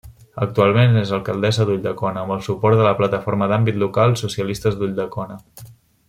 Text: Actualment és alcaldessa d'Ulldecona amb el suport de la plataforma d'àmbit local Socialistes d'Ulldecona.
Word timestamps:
Actualment 0.43 0.95
és 1.01 1.11
alcaldessa 1.17 1.67
d'Ulldecona 1.69 2.23
amb 2.23 2.35
el 2.37 2.41
suport 2.49 2.79
de 2.81 2.87
la 2.89 2.93
plataforma 3.01 3.49
d'àmbit 3.51 3.77
local 3.85 4.17
Socialistes 4.25 4.79
d'Ulldecona. 4.81 5.37